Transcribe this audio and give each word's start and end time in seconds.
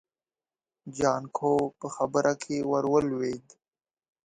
جانکو 0.97 1.53
په 1.79 1.87
خبره 1.95 2.33
کې 2.43 2.55
ور 2.69 2.83
ولوېد. 2.93 3.45